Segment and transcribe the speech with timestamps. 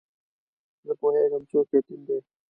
[0.85, 2.17] زه پوهېږم څوک یتیم دی.